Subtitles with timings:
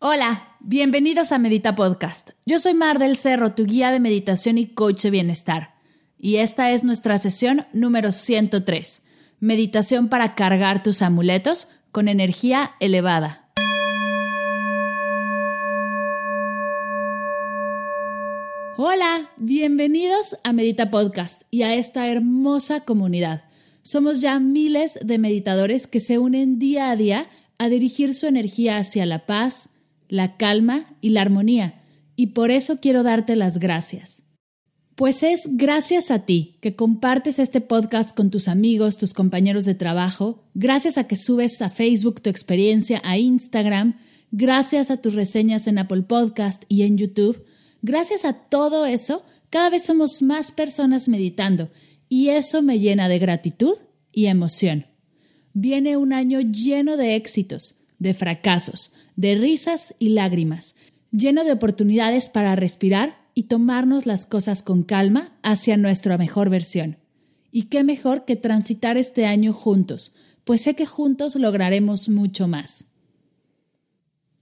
[0.00, 2.30] Hola, bienvenidos a Medita Podcast.
[2.46, 5.74] Yo soy Mar del Cerro, tu guía de meditación y coach de bienestar.
[6.20, 9.02] Y esta es nuestra sesión número 103,
[9.40, 13.50] meditación para cargar tus amuletos con energía elevada.
[18.76, 23.42] Hola, bienvenidos a Medita Podcast y a esta hermosa comunidad.
[23.82, 27.28] Somos ya miles de meditadores que se unen día a día
[27.58, 29.70] a dirigir su energía hacia la paz,
[30.08, 31.82] la calma y la armonía,
[32.16, 34.22] y por eso quiero darte las gracias.
[34.98, 39.76] Pues es gracias a ti que compartes este podcast con tus amigos, tus compañeros de
[39.76, 43.96] trabajo, gracias a que subes a Facebook tu experiencia, a Instagram,
[44.32, 47.44] gracias a tus reseñas en Apple Podcast y en YouTube,
[47.80, 51.70] gracias a todo eso, cada vez somos más personas meditando
[52.08, 53.76] y eso me llena de gratitud
[54.10, 54.86] y emoción.
[55.52, 60.74] Viene un año lleno de éxitos, de fracasos, de risas y lágrimas,
[61.10, 66.98] lleno de oportunidades para respirar y tomarnos las cosas con calma hacia nuestra mejor versión.
[67.50, 70.14] Y qué mejor que transitar este año juntos,
[70.44, 72.86] pues sé que juntos lograremos mucho más.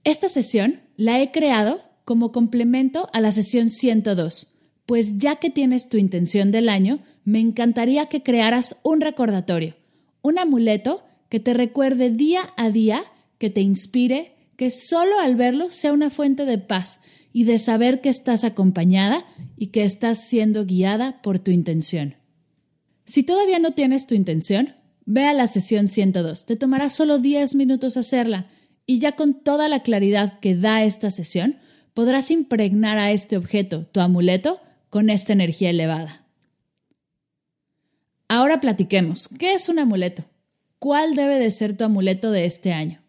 [0.03, 5.89] Esta sesión la he creado como complemento a la sesión 102, pues ya que tienes
[5.89, 9.75] tu intención del año, me encantaría que crearas un recordatorio,
[10.21, 13.03] un amuleto que te recuerde día a día,
[13.37, 18.01] que te inspire, que solo al verlo sea una fuente de paz y de saber
[18.01, 19.25] que estás acompañada
[19.57, 22.15] y que estás siendo guiada por tu intención.
[23.05, 26.45] Si todavía no tienes tu intención, ve a la sesión 102.
[26.45, 28.47] Te tomará solo 10 minutos hacerla
[28.85, 31.57] y ya con toda la claridad que da esta sesión,
[31.93, 34.59] podrás impregnar a este objeto, tu amuleto,
[34.89, 36.25] con esta energía elevada.
[38.27, 39.29] Ahora platiquemos.
[39.39, 40.25] ¿Qué es un amuleto?
[40.79, 43.01] ¿Cuál debe de ser tu amuleto de este año?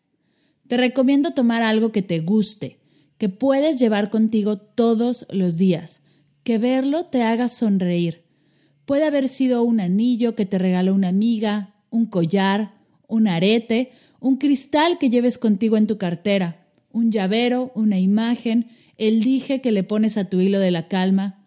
[0.69, 2.79] Te recomiendo tomar algo que te guste,
[3.17, 6.03] que puedes llevar contigo todos los días,
[6.45, 8.23] que verlo te haga sonreír.
[8.85, 12.75] Puede haber sido un anillo que te regaló una amiga, un collar,
[13.07, 18.69] un arete, un cristal que lleves contigo en tu cartera, un llavero, una imagen,
[18.99, 21.47] el dije que le pones a tu hilo de la calma.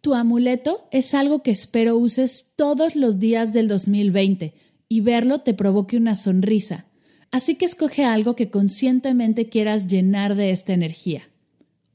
[0.00, 4.54] Tu amuleto es algo que espero uses todos los días del 2020
[4.88, 6.86] y verlo te provoque una sonrisa,
[7.30, 11.28] Así que escoge algo que conscientemente quieras llenar de esta energía.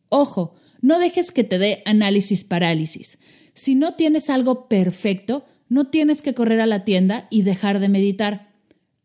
[0.10, 3.18] Ojo, no dejes que te dé análisis parálisis.
[3.54, 7.90] Si no tienes algo perfecto, no tienes que correr a la tienda y dejar de
[7.90, 8.54] meditar.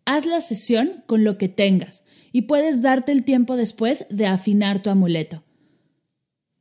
[0.04, 4.82] Haz la sesión con lo que tengas y puedes darte el tiempo después de afinar
[4.82, 5.44] tu amuleto.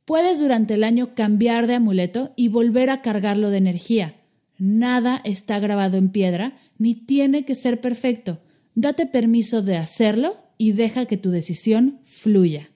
[0.04, 4.14] Puedes durante el año cambiar de amuleto y volver a cargarlo de energía.
[4.56, 8.40] Nada está grabado en piedra ni tiene que ser perfecto.
[8.80, 12.70] Date permiso de hacerlo y deja que tu decisión fluya.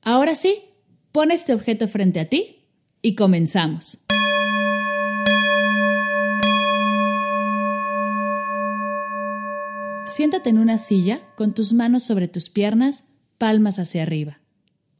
[0.00, 0.62] Ahora sí,
[1.10, 2.68] pon este objeto frente a ti
[3.02, 4.04] y comenzamos.
[10.06, 13.06] Siéntate en una silla con tus manos sobre tus piernas,
[13.36, 14.38] palmas hacia arriba.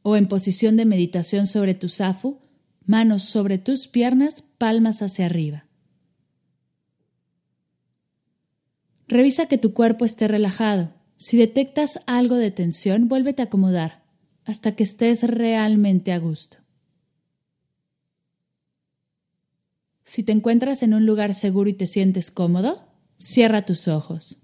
[0.01, 2.41] O en posición de meditación sobre tu zafu,
[2.85, 5.64] manos sobre tus piernas, palmas hacia arriba.
[9.07, 10.93] Revisa que tu cuerpo esté relajado.
[11.17, 14.03] Si detectas algo de tensión, vuélvete a acomodar
[14.45, 16.57] hasta que estés realmente a gusto.
[20.03, 24.41] Si te encuentras en un lugar seguro y te sientes cómodo, cierra tus ojos.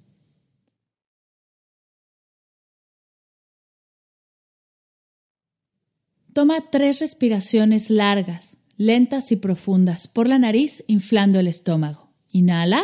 [6.34, 12.10] Toma tres respiraciones largas, lentas y profundas por la nariz, inflando el estómago.
[12.32, 12.84] Inhala.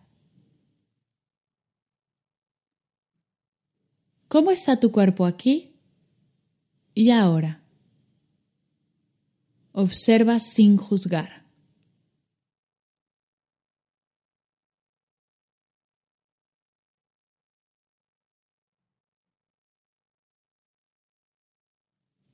[4.31, 5.75] ¿Cómo está tu cuerpo aquí
[6.93, 7.61] y ahora?
[9.73, 11.43] Observa sin juzgar.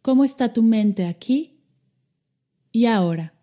[0.04, 1.64] ¿Cómo está tu mente aquí
[2.72, 3.34] y ahora?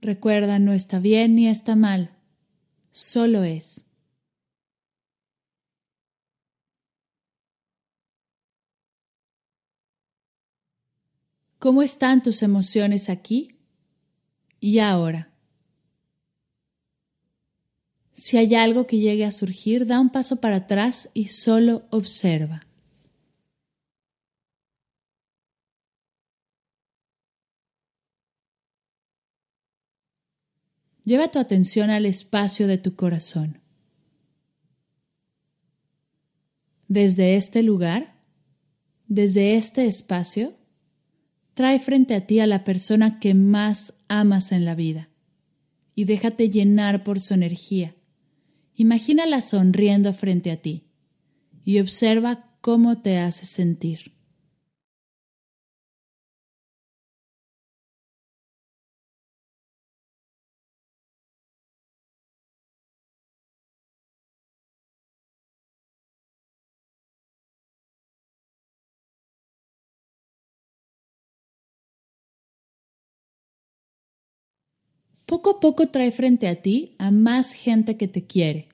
[0.00, 2.19] Recuerda, no está bien ni está mal,
[2.90, 3.84] solo es.
[11.58, 13.56] ¿Cómo están tus emociones aquí
[14.60, 15.30] y ahora?
[18.12, 22.69] Si hay algo que llegue a surgir, da un paso para atrás y solo observa.
[31.10, 33.58] Lleva tu atención al espacio de tu corazón.
[36.86, 38.14] Desde este lugar,
[39.08, 40.54] desde este espacio,
[41.54, 45.08] trae frente a ti a la persona que más amas en la vida
[45.96, 47.96] y déjate llenar por su energía.
[48.76, 50.84] Imagínala sonriendo frente a ti
[51.64, 54.12] y observa cómo te hace sentir.
[75.30, 78.66] Poco a poco trae frente a ti a más gente que te quiere.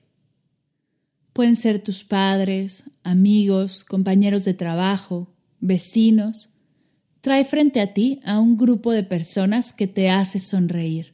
[1.31, 5.27] Pueden ser tus padres, amigos, compañeros de trabajo,
[5.59, 6.49] vecinos.
[7.21, 11.13] Trae frente a ti a un grupo de personas que te hace sonreír.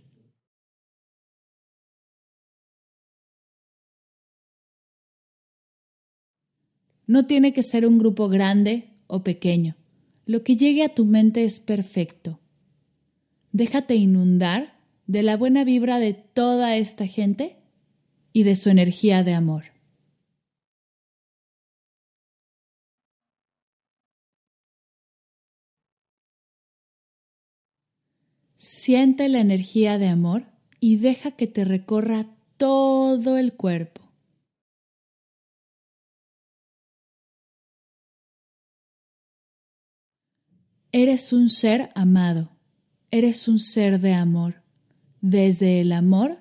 [7.05, 9.75] No tiene que ser un grupo grande o pequeño.
[10.25, 12.39] Lo que llegue a tu mente es perfecto.
[13.51, 14.73] Déjate inundar
[15.05, 17.57] de la buena vibra de toda esta gente
[18.31, 19.65] y de su energía de amor.
[28.55, 30.45] Siente la energía de amor
[30.79, 34.01] y deja que te recorra todo el cuerpo.
[40.93, 42.51] Eres un ser amado,
[43.11, 44.62] eres un ser de amor.
[45.23, 46.37] Desde el amor,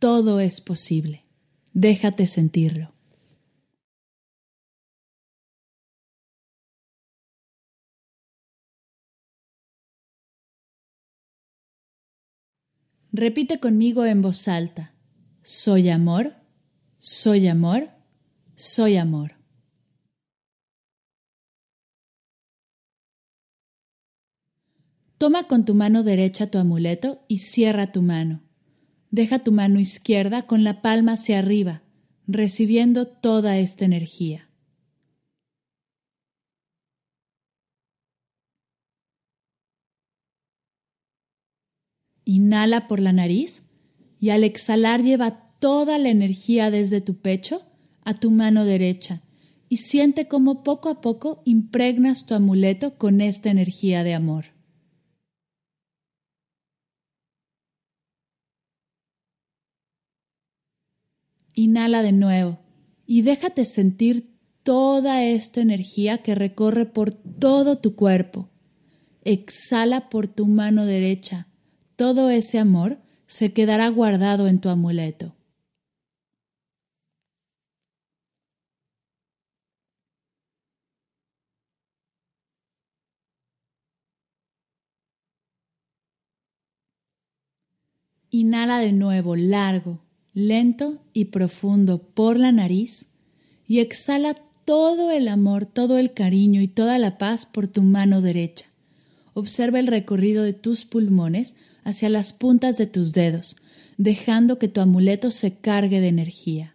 [0.00, 1.24] todo es posible.
[1.72, 2.92] Déjate sentirlo.
[13.12, 14.96] Repite conmigo en voz alta.
[15.44, 16.34] Soy amor,
[16.98, 17.90] soy amor,
[18.56, 19.41] soy amor.
[25.22, 28.42] Toma con tu mano derecha tu amuleto y cierra tu mano.
[29.12, 31.84] Deja tu mano izquierda con la palma hacia arriba,
[32.26, 34.50] recibiendo toda esta energía.
[42.24, 43.62] Inhala por la nariz
[44.18, 47.62] y al exhalar lleva toda la energía desde tu pecho
[48.02, 49.22] a tu mano derecha
[49.68, 54.46] y siente cómo poco a poco impregnas tu amuleto con esta energía de amor.
[61.54, 62.58] Inhala de nuevo
[63.06, 64.32] y déjate sentir
[64.62, 68.48] toda esta energía que recorre por todo tu cuerpo.
[69.22, 71.48] Exhala por tu mano derecha.
[71.96, 75.34] Todo ese amor se quedará guardado en tu amuleto.
[88.30, 90.00] Inhala de nuevo, largo
[90.34, 93.06] lento y profundo por la nariz
[93.66, 98.20] y exhala todo el amor, todo el cariño y toda la paz por tu mano
[98.20, 98.66] derecha.
[99.34, 103.56] Observa el recorrido de tus pulmones hacia las puntas de tus dedos,
[103.96, 106.74] dejando que tu amuleto se cargue de energía.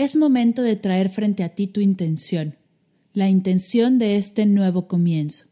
[0.00, 2.56] Es momento de traer frente a ti tu intención,
[3.12, 5.44] la intención de este nuevo comienzo.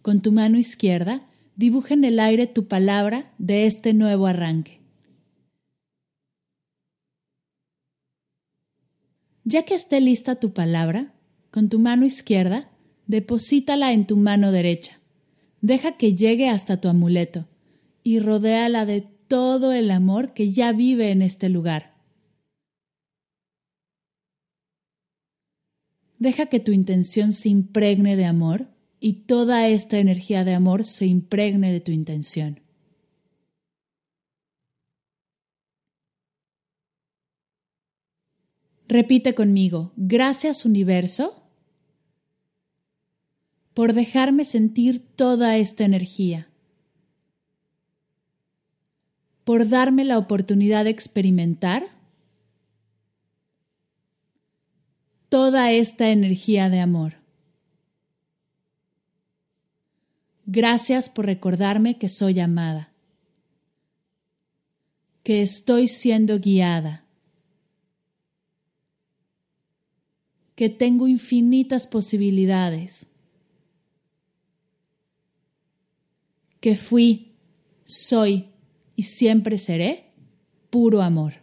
[0.00, 4.80] Con tu mano izquierda, dibuja en el aire tu palabra de este nuevo arranque.
[9.44, 11.12] Ya que esté lista tu palabra,
[11.50, 12.70] con tu mano izquierda,
[13.06, 14.98] deposítala en tu mano derecha.
[15.60, 17.48] Deja que llegue hasta tu amuleto
[18.02, 21.99] y rodéala de todo el amor que ya vive en este lugar.
[26.20, 28.68] Deja que tu intención se impregne de amor
[29.00, 32.60] y toda esta energía de amor se impregne de tu intención.
[38.86, 41.42] Repite conmigo, gracias universo
[43.72, 46.50] por dejarme sentir toda esta energía,
[49.44, 51.99] por darme la oportunidad de experimentar
[55.30, 57.14] toda esta energía de amor.
[60.44, 62.92] Gracias por recordarme que soy amada,
[65.22, 67.06] que estoy siendo guiada
[70.60, 73.06] que tengo infinitas posibilidades,
[76.60, 77.32] que fui,
[77.84, 78.50] soy
[78.94, 80.12] y siempre seré
[80.68, 81.39] puro amor.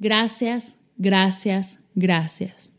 [0.00, 2.72] Gracias, gracias, gracias.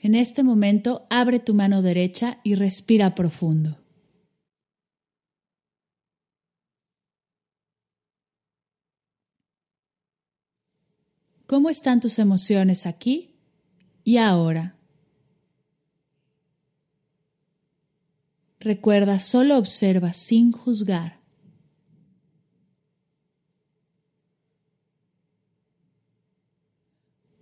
[0.00, 3.78] En este momento abre tu mano derecha y respira profundo.
[11.46, 13.36] ¿Cómo están tus emociones aquí
[14.02, 14.76] y ahora?
[18.58, 21.25] Recuerda, solo observa sin juzgar.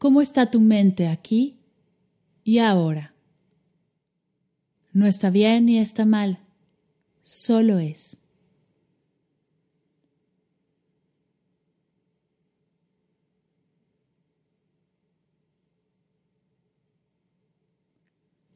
[0.05, 1.57] ¿Cómo está tu mente aquí
[2.45, 3.15] y ahora?
[4.93, 6.41] No está bien ni está mal,
[7.23, 8.19] solo es.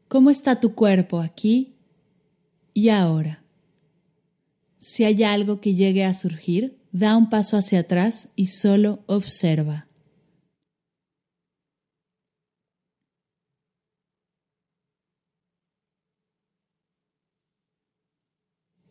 [0.08, 1.76] ¿Cómo está tu cuerpo aquí
[2.74, 3.42] y ahora?
[4.76, 9.87] Si hay algo que llegue a surgir, da un paso hacia atrás y solo observa.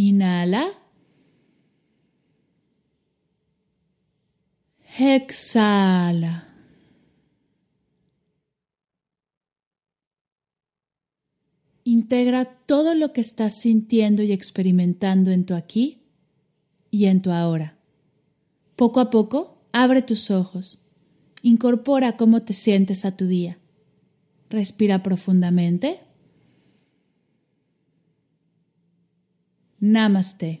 [0.00, 0.66] Inhala.
[4.98, 6.48] Exhala.
[11.84, 16.02] Integra todo lo que estás sintiendo y experimentando en tu aquí
[16.90, 17.76] y en tu ahora.
[18.76, 20.86] Poco a poco, abre tus ojos.
[21.42, 23.58] Incorpora cómo te sientes a tu día.
[24.48, 26.00] Respira profundamente.
[29.80, 30.60] Namaste.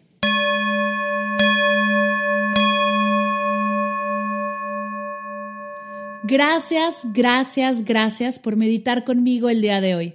[6.22, 10.14] Gracias, gracias, gracias por meditar conmigo el día de hoy.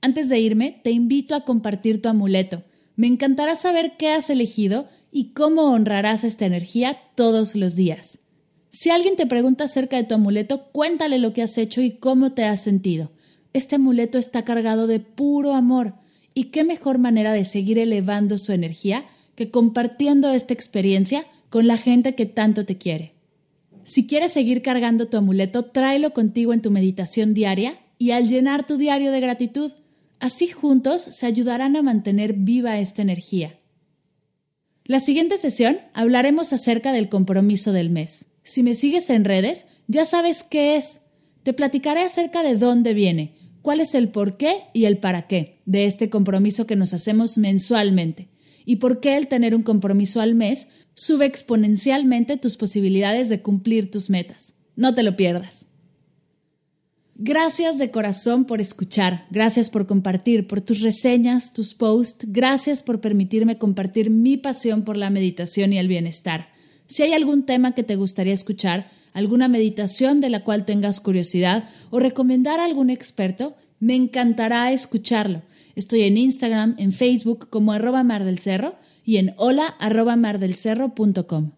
[0.00, 2.62] Antes de irme, te invito a compartir tu amuleto.
[2.96, 8.18] Me encantará saber qué has elegido y cómo honrarás esta energía todos los días.
[8.70, 12.32] Si alguien te pregunta acerca de tu amuleto, cuéntale lo que has hecho y cómo
[12.32, 13.10] te has sentido.
[13.52, 15.94] Este amuleto está cargado de puro amor
[16.38, 19.04] y qué mejor manera de seguir elevando su energía
[19.34, 23.14] que compartiendo esta experiencia con la gente que tanto te quiere.
[23.82, 28.66] Si quieres seguir cargando tu amuleto, tráelo contigo en tu meditación diaria y al llenar
[28.66, 29.72] tu diario de gratitud,
[30.20, 33.58] Así juntos se ayudarán a mantener viva esta energía.
[34.84, 38.26] La siguiente sesión hablaremos acerca del compromiso del mes.
[38.42, 41.02] Si me sigues en redes, ya sabes qué es.
[41.42, 45.60] Te platicaré acerca de dónde viene, cuál es el por qué y el para qué
[45.66, 48.28] de este compromiso que nos hacemos mensualmente
[48.64, 53.90] y por qué el tener un compromiso al mes sube exponencialmente tus posibilidades de cumplir
[53.90, 54.54] tus metas.
[54.76, 55.66] No te lo pierdas.
[57.14, 63.00] Gracias de corazón por escuchar, gracias por compartir, por tus reseñas, tus posts, gracias por
[63.00, 66.50] permitirme compartir mi pasión por la meditación y el bienestar.
[66.88, 71.68] Si hay algún tema que te gustaría escuchar, alguna meditación de la cual tengas curiosidad
[71.90, 75.42] o recomendar a algún experto, me encantará escucharlo.
[75.76, 81.52] Estoy en Instagram, en Facebook como arroba mar del cerro y en hola arroba mardelcerro.com.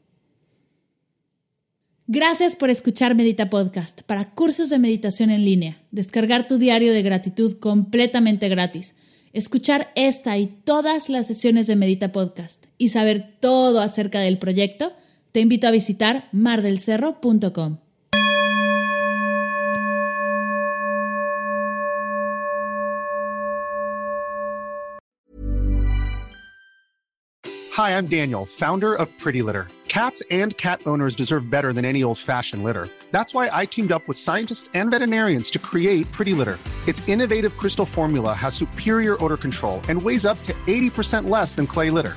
[2.07, 7.03] Gracias por escuchar Medita Podcast para cursos de meditación en línea, descargar tu diario de
[7.03, 8.97] gratitud completamente gratis,
[9.33, 14.93] escuchar esta y todas las sesiones de Medita Podcast y saber todo acerca del proyecto,
[15.33, 17.79] te invito a visitar mardelcerro.com.
[27.73, 29.69] Hi, I'm Daniel, founder of Pretty Litter.
[29.89, 32.89] Cats and cat owners deserve better than any old-fashioned litter.
[33.11, 36.59] That's why I teamed up with scientists and veterinarians to create Pretty Litter.
[36.87, 41.67] Its innovative crystal formula has superior odor control and weighs up to 80% less than
[41.67, 42.17] clay litter.